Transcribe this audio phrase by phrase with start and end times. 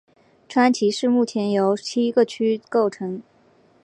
[0.47, 3.21] 川崎市目前由七个区构成。